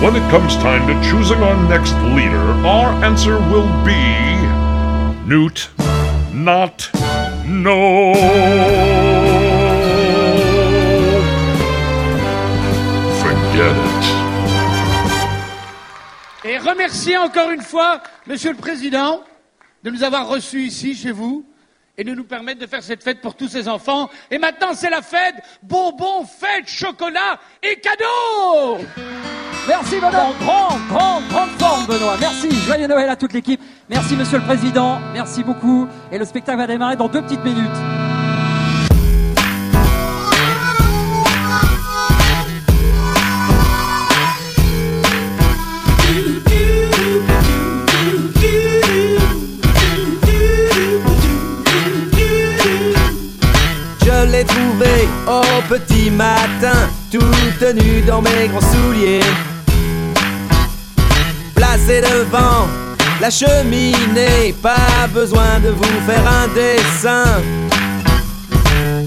[0.03, 3.94] When it comes time to choosing our next leader, our answer will be
[5.28, 5.70] Newt,
[6.32, 6.90] not
[7.47, 8.14] no.
[13.20, 14.16] Forget it.
[16.44, 19.22] Et remercier encore une fois Monsieur le Président
[19.82, 21.47] de nous avoir reçus ici chez vous
[21.99, 24.11] et de nous permettre de faire cette fête pour tous ces enfants.
[24.30, 28.84] Et maintenant, c'est la fête bonbons, fête, chocolat et cadeaux
[29.66, 32.16] Merci Benoît, grande, grande, grande forme Benoît.
[32.20, 33.61] Merci, joyeux Noël à toute l'équipe.
[33.89, 35.87] Merci Monsieur le Président, merci beaucoup.
[36.11, 37.70] Et le spectacle va démarrer dans deux petites minutes.
[54.05, 57.20] Je l'ai trouvé au petit matin, tout
[57.72, 59.20] nu dans mes grands souliers.
[61.55, 62.66] Placé devant
[63.20, 67.40] la cheminée, pas besoin de vous faire un dessin.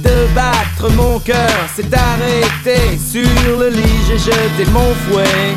[0.03, 5.55] De battre mon cœur s'est arrêté sur le lit, j'ai jeté mon fouet.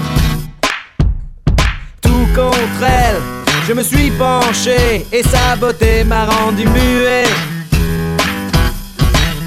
[2.01, 3.21] Tout contre elle,
[3.69, 7.25] je me suis penché et sa beauté m'a rendu muet.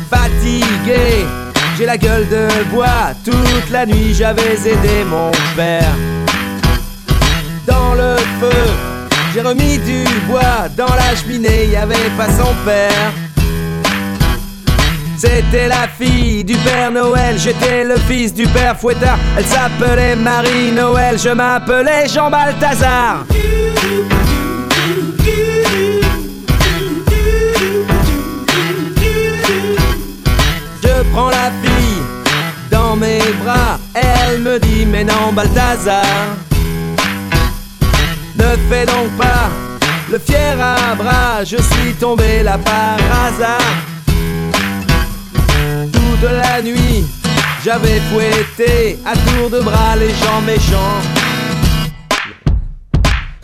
[0.09, 1.25] Fatigué,
[1.77, 3.13] j'ai la gueule de bois.
[3.23, 5.93] Toute la nuit, j'avais aidé mon père.
[7.67, 8.84] Dans le feu,
[9.35, 10.69] j'ai remis du bois.
[10.77, 13.11] Dans la cheminée, y avait pas son père.
[15.17, 19.17] C'était la fille du Père Noël, j'étais le fils du Père Fouettard.
[19.37, 23.25] Elle s'appelait Marie Noël, je m'appelais Jean Balthazar.
[30.83, 32.01] Je prends la fille
[32.69, 36.03] dans mes bras, elle me dit mais non Balthazar.
[38.45, 39.49] Ne fais donc pas
[40.11, 43.73] le fier à bras, je suis tombé là par hasard.
[45.91, 47.03] Toute la nuit,
[47.63, 51.01] j'avais fouetté à tour de bras les gens méchants.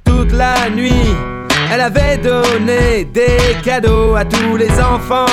[0.05, 1.15] Toute la nuit,
[1.71, 5.25] elle avait donné des cadeaux à tous les enfants.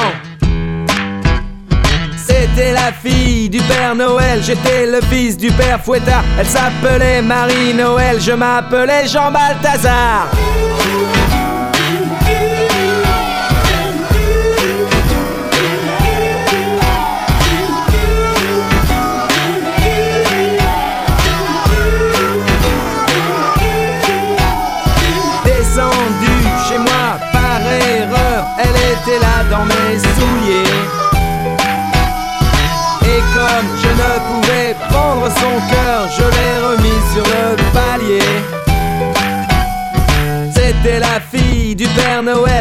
[2.59, 6.25] C'était la fille du Père Noël, j'étais le fils du Père Fouettard.
[6.41, 10.29] Elle s'appelait Marie Noël, je m'appelais Jean Balthazar.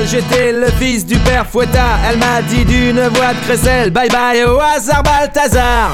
[0.09, 1.99] J'étais le fils du Père Fouettard.
[2.09, 5.91] Elle m'a dit d'une voix de crécelle, bye bye au hasard Balthazar.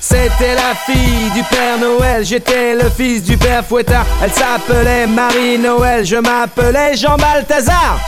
[0.00, 4.06] C'était la fille du Père Noël, j'étais le fils du Père Fouettard.
[4.22, 7.98] Elle s'appelait Marie Noël, je m'appelais Jean Balthazar.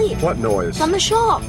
[0.00, 0.22] Sleep?
[0.22, 0.78] What noise?
[0.78, 1.42] From the shop.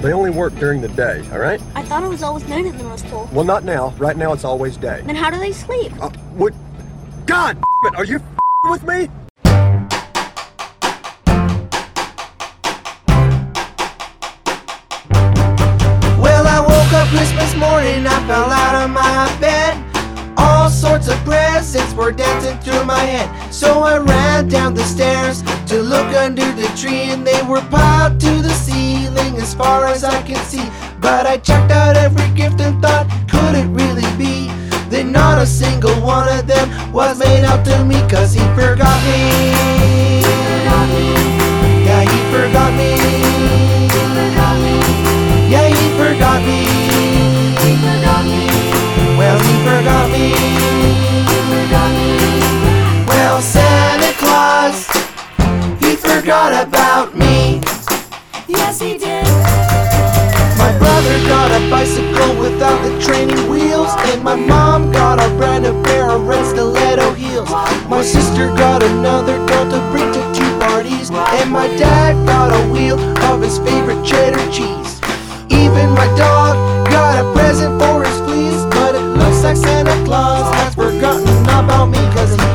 [0.00, 1.60] They only work during the day, all right?
[1.74, 3.28] I thought it was always night at the North Pole.
[3.32, 3.90] Well, not now.
[3.96, 5.02] Right now, it's always day.
[5.06, 5.92] Then how do they sleep?
[6.00, 6.52] Uh, what?
[7.26, 8.20] God, it, are you
[8.64, 9.08] with me?
[16.20, 19.80] Well, I woke up Christmas morning, I fell out of my bed.
[20.36, 23.43] All sorts of presents were dancing through my head.
[23.54, 28.18] So I ran down the stairs to look under the tree, and they were piled
[28.18, 30.68] to the ceiling as far as I can see.
[31.00, 34.50] But I checked out every gift and thought, could it really be?
[34.90, 38.98] Then not a single one of them was made out to me, cause he forgot
[39.06, 39.54] me.
[41.86, 42.90] Yeah, he forgot me.
[45.48, 46.58] Yeah, he forgot me.
[49.16, 50.93] Well, he forgot me.
[56.24, 57.60] Forgot about me.
[58.48, 59.26] Yes, he did.
[60.56, 65.64] My brother got a bicycle without the training wheels, and my mom got a brand
[65.64, 67.50] new pair of red stiletto heels.
[67.90, 72.72] My sister got another doll to bring to two parties, and my dad got a
[72.72, 72.98] wheel
[73.28, 75.02] of his favorite cheddar cheese.
[75.50, 80.54] Even my dog got a present for his fleas, but it looks like Santa Claus
[80.54, 82.53] has forgotten about me, cause he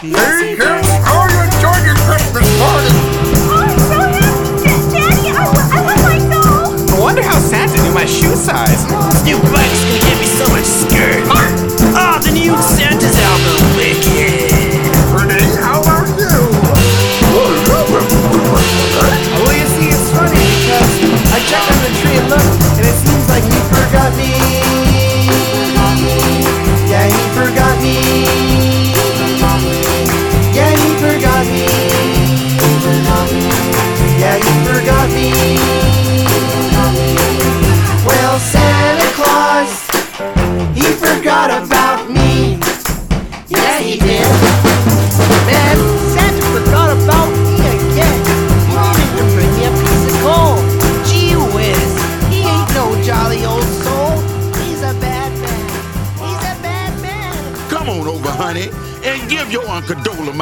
[0.00, 2.94] Hey, kids, how you enjoying your Christmas party?
[3.50, 4.62] Oh, I'm so happy,
[4.94, 6.70] Daddy, I I love my doll.
[6.70, 8.86] I wonder how Santa knew my shoe size.
[8.86, 11.26] This new bike's gonna get me so much skirt.
[11.98, 12.97] Ah, the new Santa's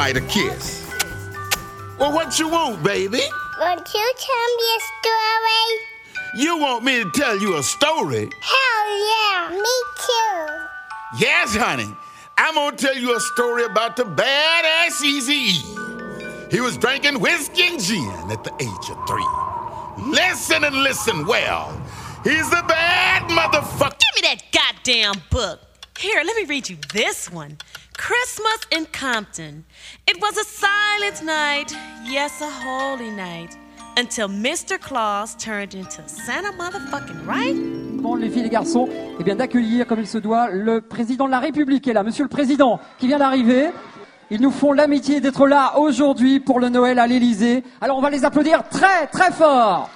[0.07, 0.87] Dolomite a kiss.
[1.99, 3.23] Well, what you want, baby?
[3.59, 6.45] Won't you tell me a story?
[6.45, 8.31] You want me to tell you a story?
[8.41, 9.65] Hell yeah, me
[9.97, 11.25] too.
[11.25, 11.89] Yes, honey.
[12.39, 16.51] I'm gonna tell you a story about the badass Easy E.
[16.51, 19.27] He was drinking whiskey and gin at the age of three.
[20.07, 21.73] Listen and listen well.
[22.23, 23.99] He's a bad motherfucker.
[23.99, 25.61] Give me that goddamn book.
[25.99, 27.57] Here, let me read you this one.
[27.97, 29.65] Christmas in Compton.
[30.07, 31.73] It was a silent night,
[32.05, 33.57] yes, a holy night,
[33.97, 34.79] until Mr.
[34.79, 37.57] Claus turned into Santa motherfucking right?
[38.03, 38.89] Bon, les filles, les garçons,
[39.19, 42.25] eh bien d'accueillir comme il se doit le président de la République est là, Monsieur
[42.25, 43.71] le Président, qui vient d'arriver.
[44.31, 47.63] Ils nous font l'amitié d'être là aujourd'hui pour le Noël à l'Élysée.
[47.81, 49.89] Alors on va les applaudir très très fort.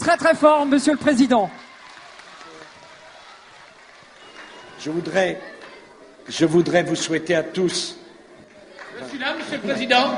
[0.00, 1.48] Très très fort, Monsieur le Président.
[4.80, 5.40] Je voudrais,
[6.32, 7.98] je voudrais vous souhaiter à tous
[8.98, 10.14] Je suis là, Monsieur le Président.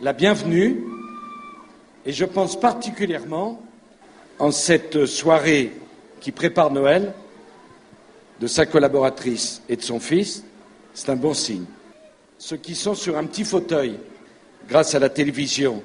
[0.00, 0.84] la bienvenue
[2.06, 3.60] et je pense particulièrement
[4.38, 5.72] en cette soirée
[6.20, 7.12] qui prépare Noël
[8.40, 10.44] de sa collaboratrice et de son fils,
[10.94, 11.66] c'est un bon signe.
[12.38, 13.98] Ceux qui sont sur un petit fauteuil
[14.66, 15.82] grâce à la télévision,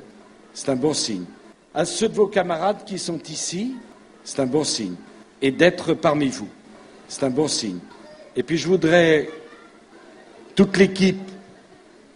[0.54, 1.26] c'est un bon signe.
[1.74, 3.76] À ceux de vos camarades qui sont ici,
[4.24, 4.96] c'est un bon signe.
[5.42, 6.48] Et d'être parmi vous,
[7.10, 7.80] c'est un bon signe.
[8.36, 9.30] Et puis je voudrais,
[10.56, 11.22] toute l'équipe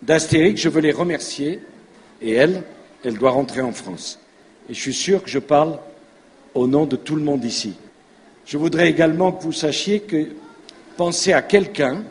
[0.01, 1.59] d'Astérix, je veux les remercier.
[2.21, 2.63] Et elle,
[3.03, 4.19] elle doit rentrer en France.
[4.69, 5.79] Et je suis sûr que je parle
[6.53, 7.75] au nom de tout le monde ici.
[8.45, 10.27] Je voudrais également que vous sachiez que
[10.95, 12.03] pensez à quelqu'un,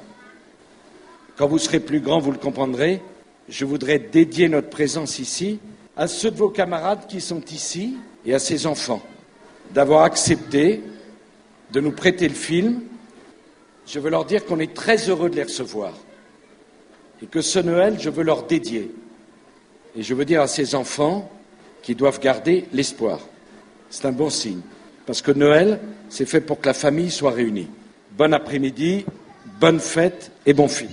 [1.36, 3.02] quand vous serez plus grand, vous le comprendrez,
[3.48, 5.58] je voudrais dédier notre présence ici
[5.96, 9.02] à ceux de vos camarades qui sont ici et à ces enfants,
[9.72, 10.82] d'avoir accepté
[11.72, 12.82] de nous prêter le film.
[13.86, 15.92] Je veux leur dire qu'on est très heureux de les recevoir
[17.22, 18.90] et que ce Noël, je veux leur dédier.
[19.96, 21.30] Et je veux dire à ces enfants
[21.82, 23.20] qu'ils doivent garder l'espoir.
[23.88, 24.60] C'est un bon signe.
[25.06, 27.68] Parce que Noël, c'est fait pour que la famille soit réunie.
[28.12, 29.06] Bon après-midi,
[29.60, 30.90] bonne fête et bon film.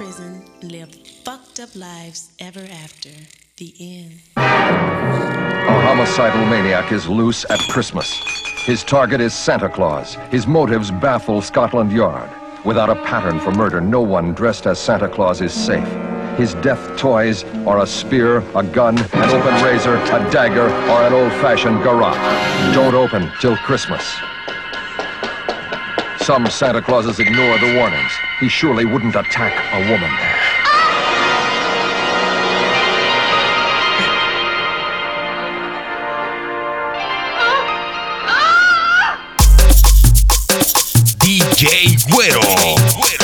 [0.00, 3.10] prison, lived fucked up lives ever after.
[3.58, 4.20] The end.
[4.36, 8.10] A homicidal maniac is loose at Christmas.
[8.64, 10.14] His target is Santa Claus.
[10.30, 12.30] His motives baffle Scotland Yard.
[12.64, 15.88] Without a pattern for murder, no one dressed as Santa Claus is safe.
[16.38, 21.12] His death toys are a spear, a gun, an open razor, a dagger, or an
[21.12, 22.16] old-fashioned garrote.
[22.74, 24.16] Don't open till Christmas.
[26.30, 28.12] Some Santa Clauses ignore the warnings.
[28.38, 30.38] He surely wouldn't attack a woman there.
[41.18, 41.98] Güero.
[41.98, 43.19] DJ Güero.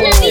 [0.00, 0.23] Bye.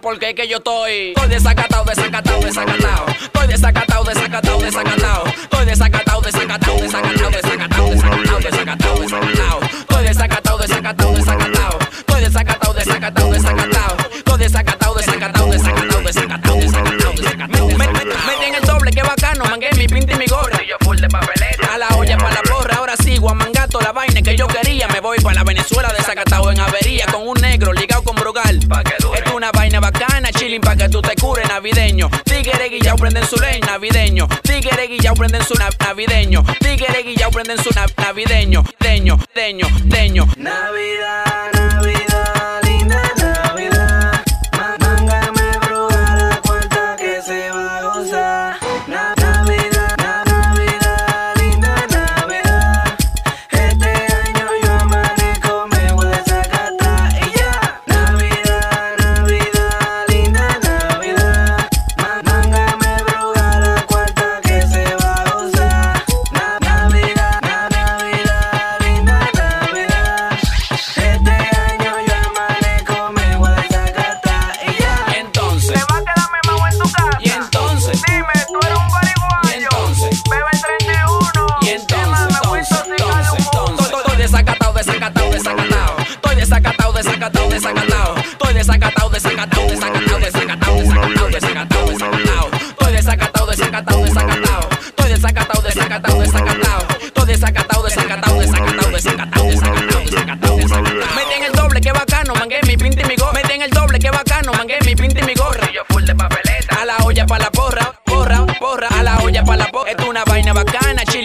[0.00, 0.58] porque es que yo
[32.30, 34.28] Tigre guillao prenden su ley navideño.
[34.42, 36.44] Tigre guillao prenden su nav navideño.
[36.60, 38.62] Tigre guillao prenden su nav navideño.
[38.78, 40.24] Deño, deño, deño.
[40.36, 41.59] Navidad.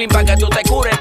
[0.07, 0.94] para que tú te cures.